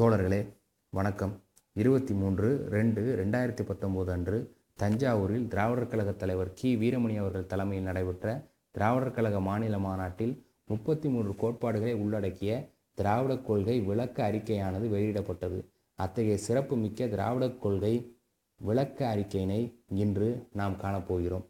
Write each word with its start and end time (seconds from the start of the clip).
தோழர்களே 0.00 0.46
வணக்கம். 0.90 1.42
இருபத்தி 1.72 2.14
மூன்று 2.14 2.68
ரெண்டு 2.70 3.24
ரெண்டாயிரத்தி 3.24 3.60
பத்தொம்போது 3.62 4.10
அன்று 4.10 4.54
தஞ்சாவூரில் 4.82 5.48
திராவிடர் 5.48 5.88
கழக 5.88 6.12
தலைவர் 6.12 6.52
கி. 6.52 6.76
வீரமணி 6.76 7.18
அவர்கள் 7.18 7.46
தலைமையில் 7.46 7.84
நடைபெற்ற 7.84 8.48
திராவிடர் 8.70 9.10
கழக 9.10 9.40
மாநில 9.40 9.78
மாநாட்டில் 9.78 10.46
முப்பத்தி 10.64 11.08
மூன்று 11.08 11.36
கோட்பாடுகளை 11.36 11.94
உள்ளடக்கிய 11.94 12.70
திராவிடக் 12.94 13.46
கொள்கை 13.46 13.80
விளக்க 13.80 14.30
அறிக்கையானது 14.30 14.88
வெளியிடப்பட்டது. 14.88 15.64
அத்தகைய 15.94 16.36
சிறப்பு 16.36 16.76
மிக்க 16.76 17.06
திராவிடக் 17.06 17.58
கொள்கை 17.58 18.16
விளக்க 18.56 19.16
அறிக்கையினை 19.16 19.74
இன்று 19.88 20.46
நாம் 20.52 20.76
காணப்போகிறோம். 20.82 21.46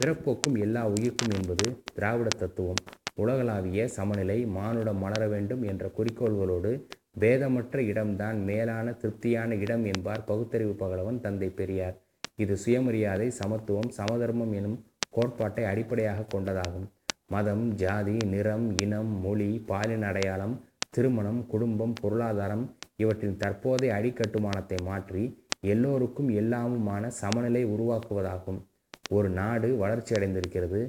பிறப்போக்கும் 0.00 0.58
எல்லா 0.58 0.86
உயிர்க்கும் 0.86 1.40
என்பது 1.40 1.82
திராவிட 1.94 2.28
தத்துவம். 2.38 2.82
உலகளாவிய 3.14 3.88
சமநிலை 3.88 4.46
மானுடம் 4.46 4.98
மலர 4.98 5.28
வேண்டும் 5.28 5.62
என்ற 5.62 5.90
குறிக்கோள்களோடு 5.96 6.86
பேதமற்ற 7.20 7.82
இடம்தான் 7.90 8.38
மேலான 8.48 8.92
திருப்தியான 9.02 9.56
இடம் 9.64 9.84
என்பார் 9.92 10.26
பகுத்தறிவு 10.30 10.74
பகலவன் 10.82 11.20
தந்தை 11.20 11.48
பெரியார். 11.60 11.96
இது 12.42 12.54
சுயமரியாதை 12.64 13.28
சமத்துவம் 13.40 13.90
சமதர்மம் 13.98 14.52
எனும் 14.52 14.78
கோட்பாட்டை 15.10 15.64
அடிப்படையாக 15.72 16.26
கொண்டதாகும். 16.34 16.86
மதம் 17.34 17.64
ஜாதி 17.82 18.16
நிறம் 18.32 18.66
இனம் 18.84 19.12
மொழி 19.22 19.50
பாலின 19.70 20.06
அடையாளம் 20.10 20.54
திருமணம் 20.90 21.40
குடும்பம் 21.52 21.94
பொருளாதாரம் 22.02 22.64
இவற்றின் 23.02 23.38
தற்போதைய 23.42 23.96
அடிக்கட்டுமானத்தை 23.96 24.78
மாற்றி 24.88 25.24
எல்லோருக்கும் 25.72 26.30
எல்லாமுமான 26.42 27.06
சமநிலை 27.22 27.62
உருவாக்குவதாகும். 27.74 28.60
ஒரு 29.16 29.28
நாடு 29.40 29.68
வளர்ச்சி 29.82 30.12
அடைந்திருக்கிறது 30.14 30.80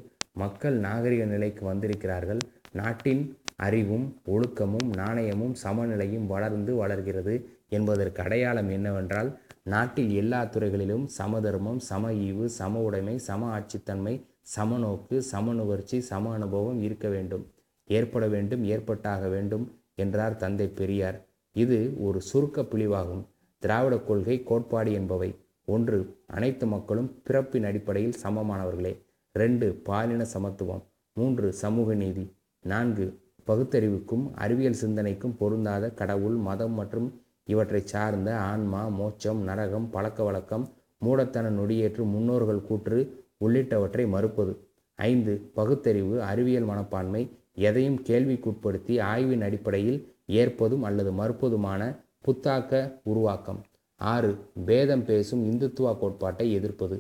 மக்கள் 0.42 0.76
நாகரிக 0.86 1.24
நிலைக்கு 1.34 1.64
வந்திருக்கிறார்கள். 1.72 2.42
நாட்டின் 2.72 3.24
அறிவும் 3.58 4.22
ஒழுக்கமும் 4.26 4.90
நாணயமும் 4.98 5.56
சமநிலையும் 5.64 6.26
வளர்ந்து 6.28 6.76
வளர்கிறது 6.76 7.36
என்பதற்கு 7.70 8.24
அடையாளம் 8.24 8.70
என்னவென்றால் 8.70 9.40
நாட்டில் 9.64 10.12
எல்லா 10.12 10.44
துறைகளிலும் 10.44 11.08
சமதர்மம் 11.08 11.80
சம 11.80 12.12
ஈவு 12.12 12.46
சம 12.46 12.80
உடைமை 12.80 13.18
சம 13.18 13.60
ஆட்சித்தன்மை 13.60 14.14
சமநோக்கு 14.56 15.22
சமநுகர்ச்சி 15.32 15.98
சம 16.00 16.34
அனுபவம் 16.34 16.82
இருக்க 16.82 17.08
வேண்டும். 17.10 17.46
ஏற்பட 17.88 18.28
வேண்டும் 18.28 18.64
ஏற்பட்டாக 18.64 19.28
வேண்டும் 19.28 19.66
என்றார் 19.96 20.36
தந்தை 20.36 20.68
பெரியார். 20.68 21.18
இது 21.56 21.96
ஒரு 22.00 22.22
சுருக்க 22.22 22.62
பிழிவாகும். 22.62 23.24
திராவிட 23.60 23.98
கொள்கை 24.00 24.44
கோட்பாடு 24.44 24.92
என்பவை. 24.92 25.36
ஒன்று 25.66 25.98
அனைத்து 26.28 26.66
மக்களும் 26.66 27.22
பிறப்பின் 27.24 27.64
அடிப்படையில் 27.64 28.20
சமமானவர்களே. 28.24 28.94
ரெண்டு 29.34 29.82
பாலின 29.84 30.26
சமத்துவம். 30.26 30.84
மூன்று 31.14 31.54
சமூக 31.54 31.94
நீதி. 31.94 32.26
நான்கு 32.64 33.06
பகுத்தறிவுக்கும் 33.48 34.26
அறிவியல் 34.36 34.82
சிந்தனைக்கும் 34.82 35.36
பொருந்தாத 35.38 35.90
கடவுள் 35.90 36.38
மதம் 36.48 36.72
மற்றும் 36.72 37.08
இவற்றை 37.48 37.82
சார்ந்த 37.86 38.30
ஆன்மா 38.52 38.82
மோட்சம் 38.88 39.42
நரகம் 39.42 39.90
பழக்க 39.90 40.24
வழக்கம் 40.24 40.66
மூடத்தன 41.06 41.50
நொடியேற்று 41.50 42.04
முன்னோர்கள் 42.14 42.62
கூற்று 42.62 43.00
உள்ளிட்டவற்றை 43.46 44.06
மறுப்பது. 44.08 44.54
ஐந்து 45.00 45.34
பகுத்தறிவு 45.54 46.16
அறிவியல் 46.22 46.64
மனப்பான்மை 46.64 47.22
எதையும் 47.58 48.00
கேள்விக்குட்படுத்தி 48.08 48.94
ஆய்வின் 49.02 49.42
அடிப்படையில் 49.42 50.00
ஏற்பதும் 50.40 50.84
அல்லது 50.84 51.12
மறுப்பதுமான 51.12 51.82
புத்தாக்க 52.26 52.74
உருவாக்கம். 53.04 53.60
ஆறு 54.02 54.32
பேதம் 54.66 55.06
பேசும் 55.06 55.44
இந்துத்துவ 55.52 55.94
கோட்பாட்டை 56.00 56.48
எதிர்ப்பது. 56.54 56.98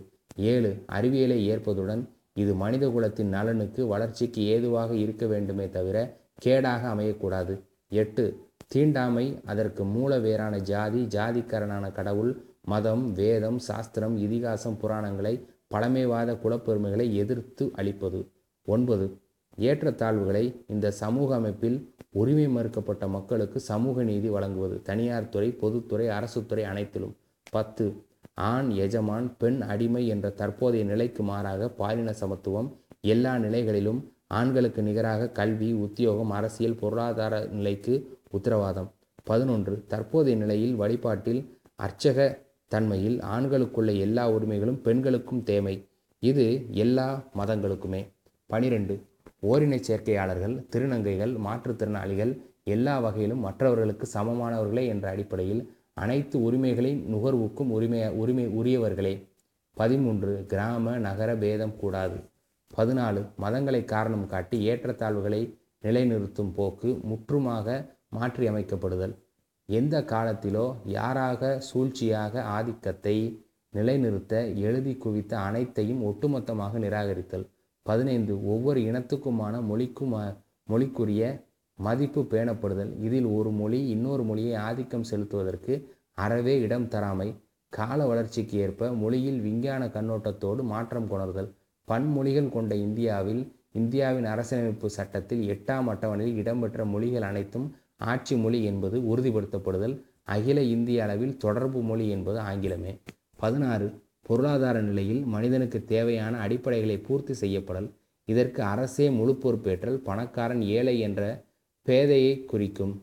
ஏழு 0.52 0.72
அறிவியலை 0.86 1.40
ஏற்பதுடன் 1.52 2.04
இது 2.34 2.54
மனித 2.54 2.86
குலத்தின் 2.90 3.34
நலனுக்கு 3.34 3.82
வளர்ச்சிக்கு 3.88 4.42
ஏதுவாக 4.46 4.92
இருக்க 4.96 5.26
வேண்டுமே 5.26 5.70
தவிர 5.70 5.98
கேடாக 6.46 6.84
அமையக்கூடாது. 6.94 7.60
எட்டு 7.90 8.46
தீண்டாமை 8.68 9.40
அதற்கு 9.46 9.84
மூல 9.84 10.20
வேறான 10.20 10.60
ஜாதி 10.60 11.04
ஜாதிக்கரனான 11.06 11.92
கடவுள் 11.92 12.32
மதம் 12.64 13.12
வேதம் 13.12 13.60
சாஸ்திரம் 13.60 14.18
இதிகாசம் 14.18 14.78
புராணங்களை 14.82 15.46
பழமைவாத 15.68 16.34
குலப்பெருமைகளை 16.34 17.14
எதிர்த்து 17.14 17.72
அளிப்பது. 17.74 18.32
ஒன்பது 18.66 19.20
ஏற்றத்தாழ்வுகளை 19.60 20.56
இந்த 20.68 20.92
சமூக 20.92 21.36
அமைப்பில் 21.36 21.94
உரிமை 22.10 22.48
மறுக்கப்பட்ட 22.48 23.08
மக்களுக்கு 23.08 23.60
சமூக 23.60 24.04
நீதி 24.04 24.30
வழங்குவது. 24.30 24.82
தனியார் 24.82 25.30
துறை 25.30 25.52
பொதுத்துறை 25.52 26.10
அரசு 26.10 26.46
துறை 26.46 26.64
அனைத்திலும். 26.64 27.16
பத்து 27.52 27.86
ஆண் 28.34 28.70
எஜமான் 28.70 29.28
பெண் 29.38 29.62
அடிமை 29.62 30.08
என்ற 30.08 30.30
தற்போதைய 30.30 30.86
நிலைக்கு 30.86 31.24
மாறாக 31.24 31.70
பாலின 31.70 32.14
சமத்துவம் 32.14 32.70
எல்லா 33.02 33.38
நிலைகளிலும் 33.38 34.00
ஆண்களுக்கு 34.28 34.82
நிகராக 34.82 35.30
கல்வி 35.30 35.74
உத்தியோகம் 35.74 36.30
அரசியல் 36.30 36.76
பொருளாதார 36.76 37.46
நிலைக்கு 37.52 38.18
உத்தரவாதம். 38.32 38.92
பதினொன்று 39.24 39.84
தற்போதைய 39.88 40.38
நிலையில் 40.38 40.76
வழிபாட்டில் 40.76 41.60
அர்ச்சக 41.84 42.38
தன்மையில் 42.68 43.18
ஆண்களுக்குள்ள 43.18 44.00
எல்லா 44.00 44.30
உரிமைகளும் 44.30 44.82
பெண்களுக்கும் 44.82 45.44
தேவை. 45.44 45.88
இது 46.20 46.66
எல்லா 46.72 47.24
மதங்களுக்குமே. 47.38 48.02
பனிரெண்டு 48.46 49.04
ஓரினை 49.42 49.80
சேர்க்கையாளர்கள் 49.80 50.56
திருநங்கைகள் 50.72 51.34
மாற்றுத்திறனாளிகள் 51.46 52.32
எல்லா 52.64 53.00
வகையிலும் 53.00 53.40
மற்றவர்களுக்கு 53.40 54.08
சமமானவர்களே 54.14 54.88
என்ற 54.88 55.10
அடிப்படையில் 55.10 55.62
அனைத்து 55.94 56.52
உரிமைகளின் 56.52 57.02
நுகர்வுக்கும் 57.14 57.70
உரிமை 57.70 58.10
உரிமை 58.10 58.48
உரியவர்களே. 58.48 59.14
பதிமூன்று 59.74 60.46
கிராம 60.48 60.98
நகர 60.98 61.36
பேதம் 61.36 61.76
கூடாது. 61.76 62.18
பதினாலு 62.72 63.22
மதங்களை 63.44 63.82
காரணம் 63.86 64.26
காட்டி 64.26 64.58
ஏற்றத்தாழ்வுகளை 64.70 65.42
நிலைநிறுத்தும் 65.84 66.52
போக்கு 66.54 66.90
முற்றுமாக 67.10 67.78
மாற்றி 68.10 68.46
அமைக்கப்படுதல் 68.50 69.14
எந்த 69.70 69.96
காலத்திலோ 70.12 70.66
யாராக 70.96 71.50
சூழ்ச்சியாக 71.70 72.44
ஆதிக்கத்தை 72.58 73.16
நிலைநிறுத்த 73.74 74.34
எழுதி 74.68 74.94
குவித்த 74.98 75.34
அனைத்தையும் 75.38 76.04
ஒட்டுமொத்தமாக 76.10 76.80
நிராகரித்தல். 76.80 77.46
பதினைந்து 77.86 78.34
ஒவ்வொரு 78.44 78.80
இனத்துக்குமான 78.82 79.56
மொழிக்கும் 79.62 80.14
மொழிக்குரிய 80.70 81.24
மதிப்பு 81.80 82.22
பேணப்படுதல். 82.32 82.92
இதில் 83.00 83.28
ஒரு 83.38 83.50
மொழி 83.52 83.80
இன்னொரு 83.88 84.24
மொழியை 84.24 84.56
ஆதிக்கம் 84.68 85.10
செலுத்துவதற்கு 85.12 85.74
அறவே 86.16 86.56
இடம் 86.60 86.88
தராமை. 86.88 87.30
கால 87.74 88.00
வளர்ச்சிக்கு 88.06 88.58
ஏற்ப 88.58 88.90
மொழியில் 89.02 89.40
விஞ்ஞான 89.42 89.86
கண்ணோட்டத்தோடு 89.96 90.62
மாற்றம் 90.74 91.10
கொணர்தல். 91.10 91.50
பன்மொழிகள் 91.88 92.50
கொண்ட 92.50 92.76
இந்தியாவில் 92.76 93.44
இந்தியாவின் 93.72 94.26
அரசியலமைப்பு 94.26 94.88
சட்டத்தில் 94.90 95.44
எட்டாம் 95.54 95.88
அட்டவணையில் 95.88 96.40
இடம்பெற்ற 96.42 96.86
மொழிகள் 96.86 97.22
அனைத்தும் 97.22 97.68
ஆட்சி 97.98 98.36
மொழி 98.36 98.64
என்பது 98.64 98.98
உறுதிப்படுத்தப்படுதல் 99.12 99.96
அகில 100.26 100.62
இந்திய 100.62 101.04
அளவில் 101.04 101.38
தொடர்பு 101.38 101.80
மொழி 101.82 102.10
என்பது 102.10 102.40
ஆங்கிலமே. 102.40 102.94
பதினாறு 103.36 103.88
பொருளாதார 104.22 104.78
நிலையில் 104.82 105.22
மனிதனுக்கு 105.26 105.80
தேவையான 105.86 106.34
அடிப்படைகளை 106.48 106.98
பூர்த்தி 107.04 107.34
செய்யப்படல் 107.34 107.90
இதற்கு 108.28 108.62
அரசே 108.64 109.10
முழு 109.10 109.34
பொறுப்பேற்றல் 109.44 110.00
பணக்காரன் 110.04 110.62
ஏழை 110.78 110.96
என்ற 111.00 111.22
பேதையை 111.86 112.34
குறிக்கும் 112.46 112.94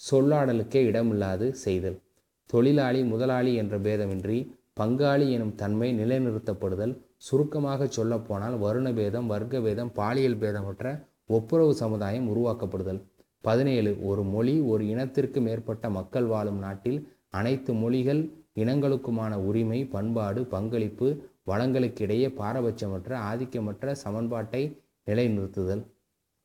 சொல்லாடலுக்கே 0.00 0.80
இடமில்லாது 0.90 1.46
செய்தல். 1.64 1.98
தொழிலாளி 2.46 3.04
முதலாளி 3.04 3.52
என்ற 3.54 3.78
பேதமின்றி 3.78 4.38
பங்காளி 4.80 5.26
எனும் 5.30 5.54
தன்மை 5.54 5.88
நிலைநிறுத்தப்படுதல் 5.98 6.94
சுருக்கமாக 7.26 7.86
சொல்லப்போனால் 7.86 8.56
வருண 8.64 8.88
பேதம் 8.94 9.26
வர்க்க 9.26 9.60
பேதம் 9.60 9.90
பாலியல் 9.92 10.40
பேதமற்ற 10.42 10.86
ஒப்புரவு 11.26 11.74
சமுதாயம் 11.74 12.28
உருவாக்கப்படுதல். 12.32 13.00
பதினேழு 13.44 13.90
ஒரு 14.02 14.22
மொழி 14.24 14.54
ஒரு 14.72 14.82
இனத்திற்கு 14.86 15.40
மேற்பட்ட 15.40 15.84
மக்கள் 15.90 16.26
வாழும் 16.26 16.58
நாட்டில் 16.58 16.98
அனைத்து 17.30 17.72
மொழிகள் 17.74 18.22
இனங்களுக்குமான 18.54 19.32
உரிமை 19.48 19.78
பண்பாடு 19.84 20.40
பங்களிப்பு 20.46 21.08
வளங்களுக்கிடையே 21.50 22.28
பாரபட்சமற்ற 22.40 23.12
ஆதிக்கமற்ற 23.30 23.92
சமன்பாட்டை 24.04 24.62
நிலைநிறுத்துதல். 25.10 25.82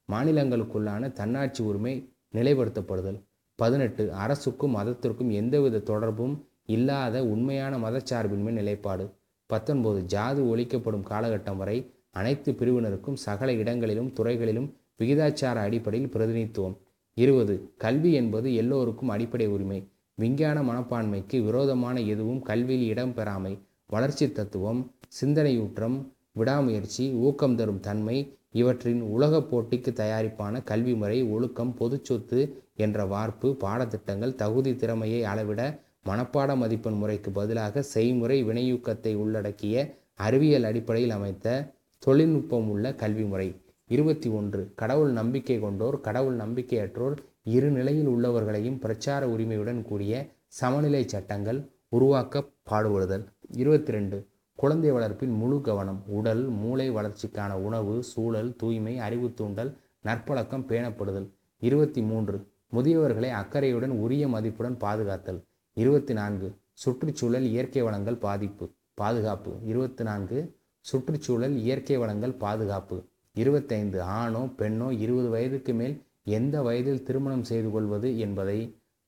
மாநிலங்களுக்குள்ளான 0.09 1.11
தன்னாட்சி 1.11 1.61
உரிமை 1.63 1.93
நிலைப்படுத்தப்படுதல். 2.33 3.19
பதினெட்டு 3.59 4.03
அரசுக்கும் 4.23 4.75
மதத்திற்கும் 4.75 5.31
எந்தவித 5.31 5.85
தொடர்பும் 5.91 6.35
இல்லாத 6.75 7.15
உண்மையான 7.33 7.73
மதச்சார்பின்மை 7.77 8.53
நிலைப்பாடு. 8.59 9.05
பத்தொன்பது 9.47 9.99
ஜாது 10.13 10.41
ஒழிக்கப்படும் 10.51 11.07
காலகட்டம் 11.09 11.55
வரை 11.55 11.77
அனைத்து 12.11 12.51
பிரிவினருக்கும் 12.51 13.19
சகல 13.25 13.53
இடங்களிலும் 13.53 14.13
துறைகளிலும் 14.13 14.67
விகிதாச்சார 14.99 15.57
அடிப்படையில் 15.67 16.11
பிரதிநிதித்துவம். 16.11 16.75
இருபது 17.17 17.55
கல்வி 17.77 18.11
என்பது 18.13 18.47
எல்லோருக்கும் 18.55 19.09
அடிப்படை 19.09 19.47
உரிமை. 19.47 19.79
விஞ்ஞான 20.17 20.57
மனப்பான்மைக்கு 20.61 21.37
விரோதமான 21.45 21.99
எதுவும் 22.13 22.41
கல்வியில் 22.41 22.87
இடம் 22.87 23.13
பெறாமை. 23.13 23.53
வளர்ச்சி 23.89 24.25
தத்துவம் 24.31 24.81
சிந்தனையூற்றம் 25.21 25.97
விடாமுயற்சி 26.31 27.13
ஊக்கம் 27.25 27.55
தரும் 27.55 27.79
தன்மை 27.79 28.17
இவற்றின் 28.51 29.01
உலகப் 29.15 29.47
போட்டிக்கு 29.49 29.91
தயாரிப்பான 30.01 30.63
கல்வி 30.63 30.93
முறை 30.95 31.19
ஒழுக்கம் 31.23 31.73
பொதுச்சொத்து 31.79 32.39
என்ற 32.75 33.05
வார்ப்பு 33.05 33.47
பாடத்திட்டங்கள் 33.63 34.35
தகுதி 34.35 34.75
திறமையை 34.75 35.21
அளவிட 35.23 35.61
மனப்பாட 36.07 36.57
மதிப்பெண் 36.57 36.97
முறைக்கு 36.97 37.31
பதிலாக 37.31 37.81
செய்முறை 37.81 38.37
வினையூக்கத்தை 38.45 39.15
உள்ளடக்கிய 39.15 39.75
அறிவியல் 40.13 40.63
அடிப்படையில் 40.63 41.09
அமைத்த 41.09 41.73
தொழில்நுட்பம் 41.99 42.69
உள்ள 42.69 42.95
கல்வி 42.95 43.23
முறை. 43.23 43.47
இருபத்தி 43.87 44.29
ஒன்று. 44.29 44.61
கடவுள் 44.75 45.11
நம்பிக்கை 45.11 45.61
கொண்டோர் 45.61 46.01
கடவுள் 46.01 46.37
நம்பிக்கையற்றோர் 46.37 47.17
இரு 47.43 47.69
நிலையில் 47.69 48.09
உள்ளவர்களையும் 48.09 48.79
பிரச்சார 48.79 49.29
உரிமையுடன் 49.29 49.81
கூடிய 49.81 50.13
சமநிலை 50.47 51.07
சட்டங்கள் 51.07 51.59
உருவாக்க 51.89 52.43
பாடுபடுதல். 52.71 53.25
இருபத்தி 53.53 53.91
ரெண்டு. 53.91 54.17
குழந்தை 54.55 54.91
வளர்ப்பில் 54.91 55.33
முழு 55.41 55.61
கவனம் 55.61 56.03
உடல் 56.07 56.43
மூளை 56.61 56.91
வளர்ச்சிக்கான 56.91 57.53
உணவு 57.53 58.03
சூழல் 58.03 58.55
தூய்மை 58.55 58.99
அறிவு 58.99 59.33
தூண்டல் 59.33 59.77
நற்பழக்கம் 60.05 60.67
பேணப்படுதல். 60.69 61.27
இருபத்தி 61.57 62.01
மூன்று. 62.01 62.37
முதியவர்களை 62.73 63.29
அக்கறையுடன் 63.41 63.93
உரிய 64.05 64.27
மதிப்புடன் 64.27 64.77
பாதுகாத்தல். 64.77 65.41
இருபத்தி 65.77 66.13
நான்கு 66.13 66.47
சுற்றுச்சூழல் 66.73 67.43
இயற்கை 67.43 67.81
வளங்கள் 67.81 68.15
பாதிப்பு 68.15 68.65
பாதுகாப்பு. 68.93 69.51
இருபத்தி 69.63 70.03
நான்கு 70.03 70.37
சுற்றுச்சூழல் 70.85 71.55
இயற்கை 71.57 71.97
வளங்கள் 71.97 72.33
பாதுகாப்பு. 72.33 72.97
இருபத்தைந்து 73.35 74.01
ஆணோ 74.01 74.41
பெண்ணோ 74.57 74.87
இருபது 75.03 75.29
வயதுக்கு 75.29 75.73
மேல் 75.73 75.95
எந்த 76.37 76.61
வயதில் 76.61 77.03
திருமணம் 77.03 77.43
செய்து 77.43 77.69
கொள்வது 77.71 78.09
என்பதை 78.19 78.59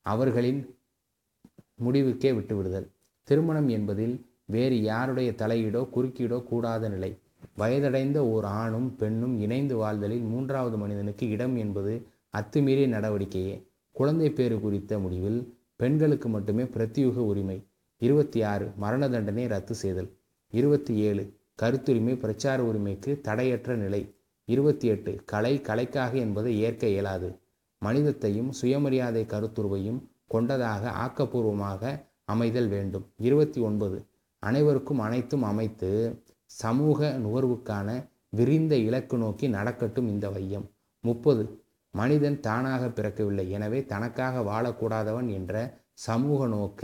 அவர்களின் 0.05 0.61
முடிவுக்கே 1.85 2.31
விட்டுவிடுதல். 2.37 2.87
திருமணம் 3.23 3.67
என்பதில் 3.67 4.15
வேறு 4.45 4.81
யாருடைய 4.81 5.31
தலையீடோ 5.31 5.81
குறுக்கீடோ 5.95 6.43
கூடாத 6.43 6.89
நிலை. 6.89 7.11
வயதடைந்த 7.57 8.17
ஓர் 8.33 8.45
ஆணும் 8.61 8.95
பெண்ணும் 8.95 9.35
இணைந்து 9.39 9.75
வாழ்தலில் 9.77 10.21
மூன்றாவது 10.21 10.77
மனிதனுக்கு 10.77 11.25
இடம் 11.29 11.55
என்பது 11.55 11.93
அத்துமீறிய 12.37 12.87
நடவடிக்கையே. 12.95 13.55
குழந்தை 13.95 14.29
பேறு 14.31 14.59
குறித்த 14.59 14.99
முடிவில் 14.99 15.39
பெண்களுக்கு 15.81 16.29
மட்டுமே 16.29 16.63
பிரத்தியுக 16.63 17.15
உரிமை. 17.31 17.67
இருபத்தி 17.97 18.41
ஆறு 18.41 18.71
மரண 18.75 19.09
தண்டனை 19.09 19.47
ரத்து 19.47 19.75
செய்தல். 19.75 20.09
இருபத்தி 20.49 20.95
ஏழு 20.95 21.33
கருத்துரிமை 21.61 22.19
பிரச்சார 22.19 22.63
உரிமைக்கு 22.63 23.21
தடையற்ற 23.21 23.75
நிலை. 23.75 24.15
இருபத்தி 24.45 24.87
எட்டு 24.87 25.21
கலை 25.25 25.61
கலைக்காக 25.61 26.17
என்பதை 26.17 26.59
ஏற்க 26.59 26.87
இயலாது. 26.87 27.39
மனிதத்தையும் 27.79 28.51
சுயமரியாதை 28.51 29.25
கருத்துருவையும் 29.25 30.01
கொண்டதாக 30.27 30.91
ஆக்கப்பூர்வமாக 31.05 32.05
அமைதல் 32.25 32.67
வேண்டும். 32.67 33.05
இருபத்தி 33.17 33.61
ஒன்பது 33.61 34.05
அனைவருக்கும் 34.39 34.99
அனைத்தும் 34.99 35.43
அமைத்து 35.43 36.23
சமூக 36.45 37.19
நுகர்வுக்கான 37.23 38.09
விரிந்த 38.29 38.75
இலக்கு 38.75 39.17
நோக்கி 39.17 39.47
நடக்கட்டும் 39.47 40.07
இந்த 40.07 40.29
வையம். 40.29 40.69
முப்பது 40.99 41.63
மனிதன் 41.93 42.39
தானாக 42.39 42.87
பிறக்கவில்லை. 42.87 43.49
எனவே 43.49 43.85
தனக்காக 43.85 44.41
வாழக்கூடாதவன் 44.51 45.29
என்ற 45.33 45.53
சமூக 45.93 46.47
நோக்க 46.47 46.83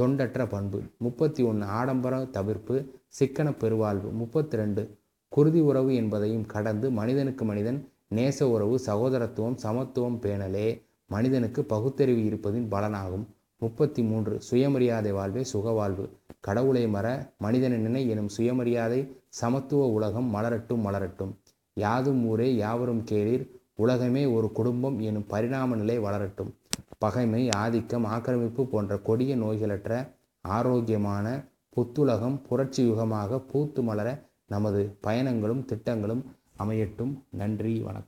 தொண்டற்ற 0.00 0.48
பண்பு. 0.48 0.82
முப்பத்தி 0.98 1.42
ஒன்று 1.42 1.66
ஆடம்பர 1.66 2.24
தவிர்ப்பு 2.24 2.76
சிக்கன 3.08 3.48
பெருவாழ்வு. 3.52 4.10
முப்பத்தி 4.10 4.56
ரெண்டு 4.56 4.98
குருதி 5.28 5.60
உறவு 5.60 5.94
என்பதையும் 5.94 6.46
கடந்து 6.46 6.90
மனிதனுக்கு 6.90 7.44
மனிதன் 7.44 7.78
நேச 8.14 8.42
உறவு 8.42 8.78
சகோதரத்துவம் 8.86 9.54
சமத்துவம் 9.54 10.18
பேணலே 10.22 10.82
மனிதனுக்கு 11.06 11.64
பகுத்தறிவு 11.64 12.22
இருப்பதின் 12.30 12.68
பலனாகும். 12.70 13.24
முப்பத்தி 13.58 14.02
மூன்று 14.02 14.34
சுயமரியாதை 14.40 15.12
வாழ்வே 15.12 15.42
சுகவாழ்வு. 15.52 16.04
கடவுளை 16.40 16.88
மற 16.88 17.06
மனிதனின் 17.38 17.80
நினை 17.80 18.08
எனும் 18.08 18.28
சுயமரியாதை 18.28 19.00
சமத்துவ 19.28 19.86
உலகம் 19.86 20.34
மலரட்டும் 20.34 20.84
மலரட்டும். 20.86 21.32
யாதும் 21.74 22.22
ஊரே 22.26 22.48
யாவரும் 22.56 23.02
கேளீர் 23.10 23.44
உலகமே 23.74 24.26
ஒரு 24.26 24.52
குடும்பம் 24.52 25.00
எனும் 25.00 25.26
பரிணாம 25.26 25.76
நிலை 25.76 26.00
வளரட்டும். 26.00 26.54
பகைமை 26.98 27.50
ஆதிக்கம் 27.50 28.04
ஆக்கிரமிப்பு 28.04 28.66
போன்ற 28.66 28.96
கொடிய 28.96 29.36
நோய்களற்ற 29.36 30.08
ஆரோக்கியமான 30.40 31.44
புத்துலகம் 31.76 32.42
புரட்சி 32.42 32.90
யுகமாக 32.90 33.38
பூத்து 33.38 33.82
மலர 33.82 34.22
நமது 34.46 34.98
பயணங்களும் 35.02 35.64
திட்டங்களும் 35.64 36.24
அமையட்டும். 36.58 37.18
நன்றி 37.30 37.78
வணக்கம். 37.78 38.06